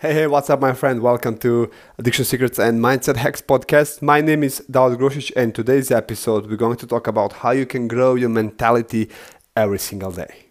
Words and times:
Hey, 0.00 0.14
hey, 0.14 0.26
what's 0.28 0.48
up, 0.48 0.62
my 0.62 0.72
friend? 0.72 1.02
Welcome 1.02 1.36
to 1.40 1.70
Addiction 1.98 2.24
Secrets 2.24 2.58
and 2.58 2.80
Mindset 2.80 3.16
Hacks 3.16 3.42
podcast. 3.42 4.00
My 4.00 4.22
name 4.22 4.42
is 4.42 4.60
Daud 4.60 4.98
Grosic, 4.98 5.30
and 5.36 5.54
today's 5.54 5.90
episode, 5.90 6.48
we're 6.48 6.56
going 6.56 6.78
to 6.78 6.86
talk 6.86 7.06
about 7.06 7.34
how 7.34 7.50
you 7.50 7.66
can 7.66 7.86
grow 7.86 8.14
your 8.14 8.30
mentality 8.30 9.10
every 9.54 9.78
single 9.78 10.10
day. 10.10 10.46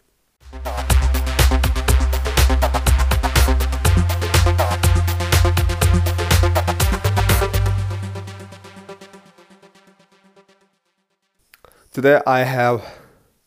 Today, 11.92 12.22
I 12.28 12.44
have 12.44 12.88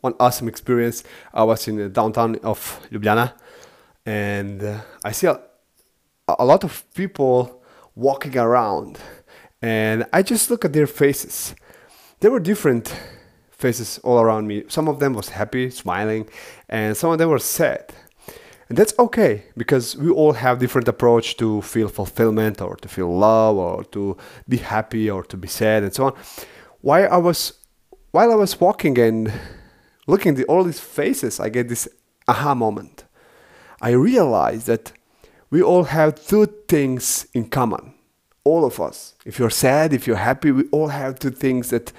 one 0.00 0.14
awesome 0.18 0.48
experience. 0.48 1.04
I 1.32 1.44
was 1.44 1.68
in 1.68 1.76
the 1.76 1.88
downtown 1.88 2.40
of 2.42 2.80
Ljubljana, 2.90 3.34
and 4.04 4.64
uh, 4.64 4.80
I 5.04 5.12
see 5.12 5.28
a 5.28 5.40
a 6.38 6.44
lot 6.44 6.64
of 6.64 6.84
people 6.94 7.62
walking 7.94 8.36
around 8.36 8.98
and 9.62 10.04
I 10.12 10.22
just 10.22 10.50
look 10.50 10.64
at 10.64 10.72
their 10.72 10.88
faces. 10.88 11.54
There 12.20 12.30
were 12.30 12.40
different 12.40 12.94
faces 13.50 13.98
all 14.02 14.20
around 14.20 14.48
me. 14.48 14.64
Some 14.68 14.88
of 14.88 14.98
them 14.98 15.14
was 15.14 15.28
happy, 15.28 15.70
smiling, 15.70 16.28
and 16.68 16.96
some 16.96 17.12
of 17.12 17.18
them 17.18 17.30
were 17.30 17.38
sad. 17.38 17.92
And 18.68 18.76
that's 18.76 18.94
okay 18.98 19.44
because 19.56 19.96
we 19.96 20.10
all 20.10 20.32
have 20.32 20.58
different 20.58 20.88
approach 20.88 21.36
to 21.36 21.62
feel 21.62 21.88
fulfillment 21.88 22.60
or 22.60 22.74
to 22.76 22.88
feel 22.88 23.14
love 23.16 23.56
or 23.56 23.84
to 23.84 24.16
be 24.48 24.56
happy 24.56 25.10
or 25.10 25.22
to 25.24 25.36
be 25.36 25.46
sad 25.46 25.82
and 25.84 25.94
so 25.94 26.06
on. 26.06 26.14
While 26.80 27.08
I 27.12 27.18
was 27.18 27.52
while 28.12 28.32
I 28.32 28.34
was 28.34 28.60
walking 28.60 28.98
and 28.98 29.32
looking 30.06 30.38
at 30.38 30.46
all 30.46 30.64
these 30.64 30.80
faces, 30.80 31.38
I 31.38 31.48
get 31.48 31.68
this 31.68 31.88
aha 32.26 32.54
moment. 32.54 33.04
I 33.80 33.90
realized 33.90 34.66
that 34.66 34.92
we 35.52 35.62
all 35.62 35.84
have 35.84 36.14
two 36.14 36.46
things 36.66 37.26
in 37.34 37.44
common. 37.50 37.92
All 38.42 38.64
of 38.64 38.80
us. 38.80 39.14
If 39.26 39.38
you're 39.38 39.50
sad, 39.50 39.92
if 39.92 40.06
you're 40.06 40.16
happy, 40.16 40.50
we 40.50 40.64
all 40.72 40.88
have 40.88 41.18
two 41.18 41.30
things 41.30 41.68
that 41.68 41.92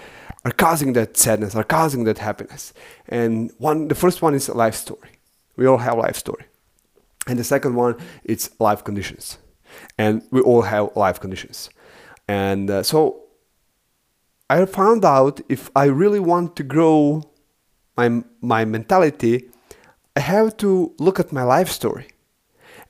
are 0.44 0.52
causing 0.52 0.94
that 0.94 1.16
sadness, 1.16 1.56
are 1.56 1.64
causing 1.64 2.04
that 2.06 2.18
happiness. 2.18 2.74
And 3.08 3.52
one, 3.60 3.90
the 3.90 3.96
first 3.96 4.24
one 4.24 4.34
is 4.34 4.50
a 4.50 4.56
life 4.56 4.74
story. 4.74 5.12
We 5.56 5.68
all 5.68 5.78
have 5.78 6.00
life 6.00 6.16
story. 6.16 6.46
And 7.28 7.38
the 7.38 7.44
second 7.44 7.76
one, 7.76 7.96
it's 8.24 8.50
life 8.60 8.84
conditions. 8.84 9.38
And 10.00 10.24
we 10.32 10.42
all 10.42 10.64
have 10.64 10.90
life 10.96 11.20
conditions. 11.20 11.70
And 12.28 12.72
uh, 12.72 12.82
so 12.82 13.26
I 14.50 14.66
found 14.66 15.06
out 15.06 15.42
if 15.48 15.70
I 15.76 15.86
really 15.86 16.20
want 16.20 16.56
to 16.56 16.64
grow 16.64 17.22
my, 17.96 18.24
my 18.42 18.66
mentality, 18.66 19.52
I 20.16 20.22
have 20.22 20.58
to 20.58 20.96
look 20.98 21.20
at 21.20 21.32
my 21.32 21.44
life 21.44 21.70
story 21.70 22.08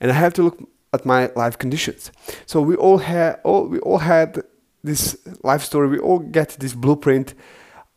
and 0.00 0.10
I 0.10 0.14
have 0.14 0.34
to 0.34 0.42
look 0.42 0.58
at 0.92 1.04
my 1.04 1.30
life 1.34 1.58
conditions. 1.58 2.10
So 2.46 2.60
we 2.60 2.76
all 2.76 2.98
had 2.98 3.40
all 3.44 3.66
we 3.68 3.78
all 3.80 3.98
had 3.98 4.42
this 4.82 5.16
life 5.42 5.62
story. 5.62 5.88
We 5.88 5.98
all 5.98 6.18
get 6.18 6.56
this 6.60 6.74
blueprint 6.74 7.34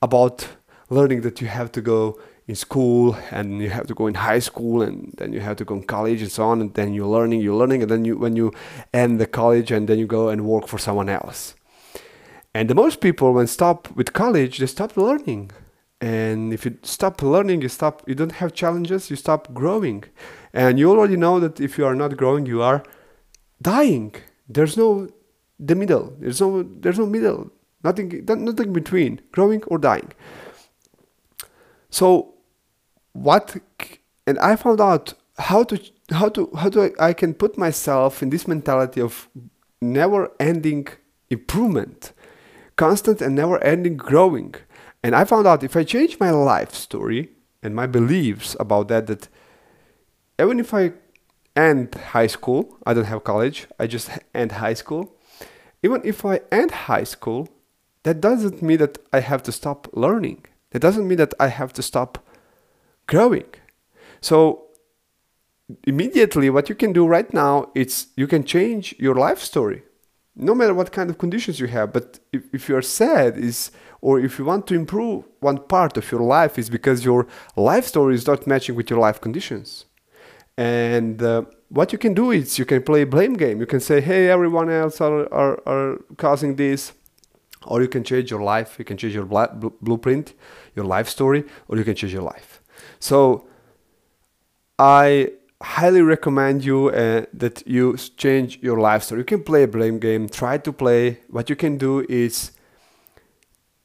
about 0.02 0.48
learning 0.90 1.22
that 1.22 1.42
you 1.42 1.48
have 1.48 1.72
to 1.74 1.82
go 1.82 2.20
in 2.48 2.56
school 2.56 3.18
and 3.30 3.62
you 3.62 3.70
have 3.70 3.88
to 3.88 3.94
go 3.94 4.08
in 4.08 4.14
high 4.14 4.40
school 4.40 4.82
and 4.82 5.14
then 5.18 5.34
you 5.34 5.42
have 5.42 5.58
to 5.58 5.66
go 5.66 5.76
in 5.76 5.84
college 5.84 6.22
and 6.22 6.32
so 6.32 6.44
on 6.46 6.62
and 6.62 6.74
then 6.76 6.94
you're 6.94 7.06
learning 7.08 7.42
you're 7.42 7.56
learning 7.56 7.82
and 7.82 7.92
then 7.92 8.06
you 8.06 8.18
when 8.18 8.38
you 8.38 8.54
end 8.94 9.20
the 9.20 9.28
college 9.28 9.70
and 9.70 9.90
then 9.90 10.00
you 10.00 10.08
go 10.08 10.30
and 10.30 10.46
work 10.46 10.66
for 10.66 10.78
someone 10.78 11.10
else 11.10 11.56
and 12.54 12.70
the 12.70 12.76
most 12.76 13.02
people 13.02 13.34
when 13.34 13.48
stop 13.48 13.92
with 13.98 14.14
college 14.14 14.60
they 14.60 14.66
stop 14.66 14.96
learning 14.96 15.52
and 16.00 16.54
if 16.54 16.66
you 16.66 16.78
stop 16.84 17.22
learning 17.22 17.62
you 17.62 17.70
stop 17.70 18.04
you 18.08 18.14
don't 18.14 18.34
have 18.34 18.54
challenges 18.54 19.10
you 19.10 19.16
stop 19.16 19.54
growing. 19.54 20.04
And 20.54 20.80
you 20.80 20.90
already 20.90 21.18
know 21.18 21.40
that 21.40 21.60
if 21.60 21.78
you 21.78 21.86
are 21.86 21.96
not 21.96 22.18
growing 22.18 22.46
you 22.46 22.62
are 22.62 22.84
dying. 23.62 24.16
There's 24.48 24.78
no 24.78 25.10
the 25.60 25.76
middle. 25.76 26.14
There's 26.20 26.40
no 26.40 26.64
there's 26.64 27.00
no 27.00 27.08
middle. 27.08 27.52
Nothing 27.84 28.24
nothing 28.28 28.74
between 28.74 29.22
growing 29.32 29.64
or 29.64 29.78
dying. 29.78 30.12
So 31.90 32.36
what 33.14 33.58
and 34.28 34.38
i 34.38 34.56
found 34.56 34.80
out 34.80 35.14
how 35.40 35.64
to 35.64 35.82
how 36.12 36.30
to 36.30 36.52
how 36.56 36.70
to 36.70 36.94
i 37.00 37.12
can 37.14 37.34
put 37.34 37.58
myself 37.58 38.22
in 38.22 38.30
this 38.30 38.48
mentality 38.48 39.02
of 39.02 39.28
never 39.82 40.32
ending 40.40 40.88
improvement. 41.30 42.14
Constant 42.76 43.22
and 43.22 43.36
never 43.36 43.64
ending 43.64 43.98
growing 43.98 44.54
and 45.04 45.16
I 45.16 45.26
found 45.26 45.48
out 45.48 45.64
if 45.64 45.76
I 45.76 45.84
change 45.84 46.20
my 46.20 46.32
life 46.32 46.74
story 46.74 47.30
and 47.62 47.76
my 47.76 47.88
beliefs 47.88 48.56
about 48.60 48.88
that, 48.90 49.08
that 49.08 49.28
even 50.40 50.60
if 50.60 50.74
I 50.74 50.94
end 51.56 51.96
high 51.96 52.28
school, 52.28 52.78
I 52.86 52.94
don't 52.94 53.06
have 53.06 53.24
college, 53.24 53.68
I 53.80 53.88
just 53.88 54.10
end 54.34 54.54
high 54.54 54.74
school. 54.74 55.16
Even 55.84 56.02
if 56.04 56.26
I 56.26 56.42
end 56.52 56.72
high 56.72 57.04
school, 57.04 57.50
that 58.04 58.22
doesn't 58.22 58.62
mean 58.62 58.78
that 58.78 58.98
I 59.12 59.20
have 59.20 59.44
to 59.44 59.52
stop 59.52 59.88
learning. 59.94 60.46
That 60.72 60.80
doesn't 60.80 61.08
mean 61.08 61.18
that 61.18 61.34
I 61.40 61.48
have 61.48 61.74
to 61.74 61.82
stop 61.82 62.26
growing. 63.08 63.46
So 64.22 64.68
immediately 65.86 66.50
what 66.50 66.70
you 66.70 66.76
can 66.76 66.94
do 66.94 67.06
right 67.06 67.34
now 67.34 67.72
is 67.76 68.08
you 68.16 68.28
can 68.28 68.44
change 68.44 68.96
your 68.98 69.16
life 69.16 69.40
story 69.40 69.84
no 70.38 70.54
matter 70.56 70.74
what 70.74 70.92
kind 70.92 71.10
of 71.10 71.18
conditions 71.18 71.60
you 71.60 71.68
have 71.68 71.92
but 71.92 72.20
if, 72.32 72.44
if 72.54 72.70
you're 72.70 72.82
sad 72.82 73.38
is 73.38 73.72
or 74.02 74.20
if 74.20 74.38
you 74.38 74.46
want 74.46 74.68
to 74.68 74.76
improve 74.76 75.26
one 75.40 75.58
part 75.58 75.98
of 75.98 76.12
your 76.12 76.22
life 76.22 76.58
is 76.58 76.70
because 76.70 77.04
your 77.04 77.28
life 77.56 77.86
story 77.86 78.16
is 78.16 78.28
not 78.28 78.46
matching 78.46 78.76
with 78.76 78.90
your 78.90 79.00
life 79.00 79.20
conditions. 79.20 79.86
And 80.58 81.22
uh, 81.22 81.44
what 81.70 81.92
you 81.92 81.98
can 81.98 82.14
do 82.14 82.32
is 82.32 82.58
you 82.58 82.66
can 82.66 82.84
play 82.84 83.04
blame 83.04 83.34
game. 83.34 83.60
You 83.60 83.66
can 83.66 83.80
say 83.80 84.02
hey 84.02 84.30
everyone 84.30 84.70
else 84.70 85.02
are, 85.02 85.32
are, 85.34 85.62
are 85.68 85.98
causing 86.18 86.56
this 86.56 86.94
or 87.66 87.82
you 87.82 87.88
can 87.88 88.04
change 88.04 88.32
your 88.32 88.42
life. 88.42 88.76
You 88.80 88.86
can 88.86 88.98
change 88.98 89.14
your 89.14 89.26
bl- 89.26 89.68
blueprint 89.82 90.34
your 90.76 90.86
life 90.86 91.10
story 91.10 91.44
or 91.68 91.78
you 91.78 91.84
can 91.84 91.96
change 91.96 92.14
your 92.14 92.24
life. 92.24 92.62
So 93.00 93.48
i 94.80 95.32
highly 95.62 96.02
recommend 96.02 96.64
you 96.64 96.90
uh, 96.90 97.26
that 97.34 97.64
you 97.68 97.98
change 98.18 98.60
your 98.62 98.80
life 98.80 99.04
story. 99.04 99.22
You 99.22 99.26
can 99.26 99.44
play 99.44 99.64
a 99.64 99.68
blame 99.68 100.00
game. 100.00 100.30
Try 100.30 100.58
to 100.60 100.72
play. 100.72 101.20
What 101.30 101.50
you 101.50 101.56
can 101.56 101.78
do 101.78 102.06
is 102.08 102.52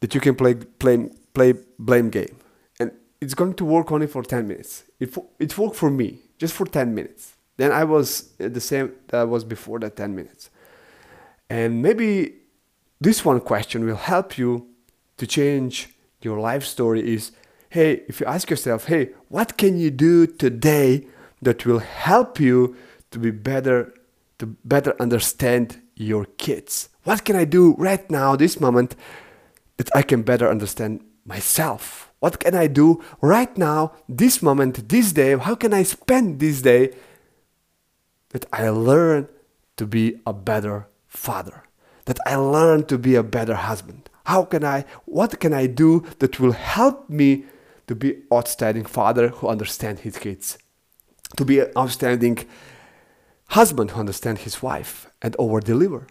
that 0.01 0.15
you 0.15 0.21
can 0.21 0.35
play 0.35 0.55
play 0.55 1.11
play 1.33 1.55
blame 1.79 2.11
game, 2.11 2.37
and 2.79 2.93
it's 3.21 3.35
going 3.35 3.55
to 3.55 3.65
work 3.65 3.91
only 3.93 4.07
for 4.07 4.23
ten 4.23 4.49
minutes. 4.49 4.85
It 5.01 5.17
it 5.39 5.57
worked 5.57 5.77
for 5.77 5.91
me 5.91 6.21
just 6.39 6.55
for 6.55 6.67
ten 6.67 6.95
minutes. 6.95 7.35
Then 7.57 7.73
I 7.73 7.85
was 7.85 8.33
the 8.39 8.61
same 8.61 8.93
that 9.09 9.21
I 9.21 9.25
was 9.25 9.45
before 9.45 9.79
that 9.81 9.97
ten 9.97 10.15
minutes, 10.15 10.51
and 11.49 11.81
maybe 11.81 12.35
this 13.01 13.25
one 13.25 13.41
question 13.41 13.85
will 13.85 13.97
help 13.97 14.37
you 14.37 14.67
to 15.17 15.27
change 15.27 15.89
your 16.21 16.39
life 16.39 16.65
story. 16.65 17.15
Is 17.15 17.33
hey, 17.71 18.03
if 18.09 18.21
you 18.21 18.27
ask 18.27 18.51
yourself, 18.51 18.87
hey, 18.87 19.11
what 19.29 19.57
can 19.57 19.79
you 19.79 19.91
do 19.91 20.27
today? 20.27 21.07
That 21.43 21.67
will 21.67 21.81
help 21.81 22.41
you 22.41 22.77
to 23.11 23.19
be 23.19 23.31
better 23.31 23.93
to 24.39 24.47
better 24.65 24.95
understand 24.99 25.81
your 25.95 26.25
kids. 26.39 26.89
What 27.05 27.25
can 27.25 27.37
i 27.37 27.45
do 27.45 27.75
right 27.79 28.11
now 28.11 28.37
this 28.37 28.59
moment 28.61 28.97
that 29.77 29.95
i 29.95 30.03
can 30.03 30.23
better 30.23 30.49
understand 30.49 31.05
myself? 31.25 32.13
What 32.21 32.39
can 32.41 32.55
i 32.55 32.67
do 32.69 33.03
right 33.21 33.57
now 33.59 33.93
this 34.09 34.41
moment 34.43 34.89
this 34.89 35.13
day? 35.13 35.37
How 35.37 35.55
can 35.55 35.75
i 35.75 35.83
spend 35.83 36.41
this 36.41 36.63
day 36.63 36.95
that 38.31 38.47
i 38.53 38.69
learn 38.69 39.29
to 39.77 39.87
be 39.87 40.21
a 40.27 40.33
better 40.33 40.89
father? 41.07 41.65
That 42.07 42.19
i 42.27 42.37
learn 42.37 42.87
to 42.87 42.99
be 42.99 43.15
a 43.15 43.23
better 43.23 43.55
husband? 43.55 44.09
How 44.25 44.45
can 44.45 44.65
i 44.65 44.85
what 45.05 45.41
can 45.41 45.53
i 45.53 45.67
do 45.67 46.05
that 46.21 46.41
will 46.41 46.53
help 46.53 47.11
me 47.11 47.45
to 47.89 47.95
be 47.95 48.23
outstanding 48.33 48.85
father 48.85 49.29
who 49.29 49.49
understand 49.49 50.01
his 50.01 50.17
kids 50.17 50.59
to 51.37 51.45
be 51.45 51.61
an 51.61 51.73
outstanding 51.77 52.47
husband 53.49 53.91
who 53.91 54.01
understands 54.01 54.43
his 54.43 54.63
wife 54.63 55.07
and 55.21 55.37
over 55.39 55.61
deliver, 55.61 56.07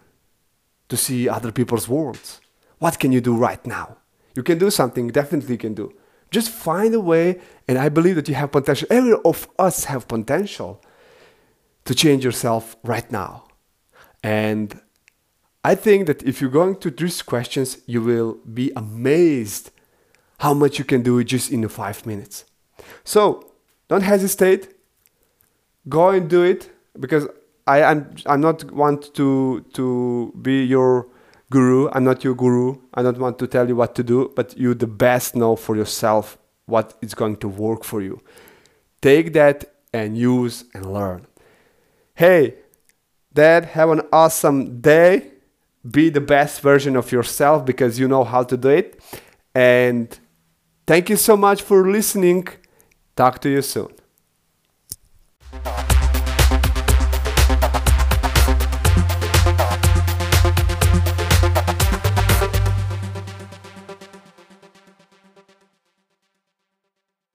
to 0.88 0.96
see 0.96 1.28
other 1.28 1.52
people's 1.52 1.88
worlds. 1.88 2.40
What 2.78 2.98
can 2.98 3.12
you 3.12 3.20
do 3.20 3.36
right 3.36 3.64
now? 3.66 3.98
You 4.34 4.42
can 4.42 4.58
do 4.58 4.70
something, 4.70 5.08
definitely 5.08 5.56
can 5.56 5.74
do. 5.74 5.92
Just 6.30 6.50
find 6.50 6.94
a 6.94 7.00
way, 7.00 7.40
and 7.68 7.78
I 7.78 7.88
believe 7.88 8.16
that 8.16 8.28
you 8.28 8.34
have 8.34 8.52
potential. 8.52 8.88
Every 8.90 9.16
of 9.24 9.48
us 9.58 9.84
have 9.84 10.08
potential 10.08 10.82
to 11.84 11.94
change 11.94 12.24
yourself 12.24 12.76
right 12.82 13.10
now. 13.10 13.44
And 14.22 14.80
I 15.64 15.74
think 15.74 16.06
that 16.06 16.22
if 16.22 16.40
you're 16.40 16.50
going 16.50 16.76
to 16.76 16.90
these 16.90 17.22
questions, 17.22 17.78
you 17.86 18.02
will 18.02 18.38
be 18.52 18.72
amazed 18.76 19.70
how 20.38 20.54
much 20.54 20.78
you 20.78 20.84
can 20.84 21.02
do 21.02 21.22
just 21.22 21.52
in 21.52 21.68
five 21.68 22.04
minutes. 22.06 22.44
So 23.04 23.52
don't 23.88 24.02
hesitate 24.02 24.74
go 25.88 26.10
and 26.10 26.28
do 26.28 26.42
it 26.42 26.70
because 26.98 27.26
I 27.66 27.80
am 27.80 28.14
I'm 28.26 28.40
not 28.40 28.70
want 28.72 29.14
to 29.14 29.64
to 29.74 30.32
be 30.40 30.64
your 30.64 31.06
guru. 31.50 31.88
I'm 31.92 32.04
not 32.04 32.24
your 32.24 32.34
guru. 32.34 32.78
I 32.94 33.02
don't 33.02 33.18
want 33.18 33.38
to 33.38 33.46
tell 33.46 33.68
you 33.68 33.76
what 33.76 33.94
to 33.96 34.02
do, 34.02 34.32
but 34.34 34.56
you 34.58 34.74
the 34.74 34.86
best 34.86 35.36
know 35.36 35.54
for 35.56 35.76
yourself 35.76 36.38
what 36.66 36.94
is 37.02 37.14
going 37.14 37.36
to 37.38 37.48
work 37.48 37.84
for 37.84 38.00
you. 38.00 38.20
Take 39.00 39.32
that 39.34 39.64
and 39.92 40.16
use 40.16 40.64
and 40.74 40.92
learn. 40.92 41.26
Hey, 42.14 42.54
Dad, 43.32 43.64
have 43.76 43.90
an 43.90 44.02
awesome 44.12 44.80
day. 44.80 45.28
Be 45.88 46.10
the 46.10 46.20
best 46.20 46.60
version 46.60 46.96
of 46.96 47.10
yourself 47.10 47.64
because 47.64 47.98
you 47.98 48.06
know 48.06 48.24
how 48.24 48.42
to 48.44 48.56
do 48.56 48.68
it. 48.68 49.00
And 49.54 50.16
thank 50.86 51.10
you 51.10 51.16
so 51.16 51.36
much 51.36 51.62
for 51.62 51.90
listening. 51.90 52.48
Talk 53.16 53.40
to 53.40 53.48
you 53.48 53.62
soon. 53.62 54.01